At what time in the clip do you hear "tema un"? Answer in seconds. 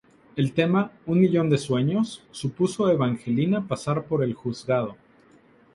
0.53-1.19